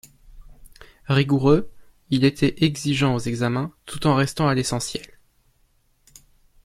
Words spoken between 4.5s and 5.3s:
l’essentiel.